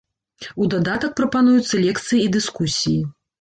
[0.63, 2.99] У дадатак прапануюцца лекцыі і дыскусіі.